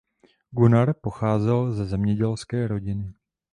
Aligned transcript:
Gunnar 0.51 0.93
pocházel 1.01 1.71
ze 1.71 1.85
zemědělské 1.85 2.67
rodiny. 2.67 3.13